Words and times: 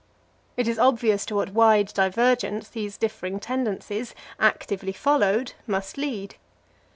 It 0.57 0.67
is 0.67 0.79
obvious 0.79 1.27
to 1.27 1.35
what 1.35 1.51
wide 1.53 1.93
divergence 1.93 2.69
these 2.69 2.97
differing 2.97 3.39
tendencies, 3.39 4.15
actively 4.39 4.93
followed, 4.93 5.53
must 5.67 5.95
lead. 5.95 6.37